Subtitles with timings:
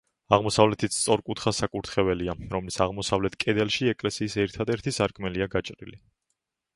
[0.35, 6.01] აღმოსავლეთით სწორკუთხა საკურთხეველია, რომლის აღმოსავლეთ კედელში ეკლესიის ერთადერთი სარკმელია გაჭრილი.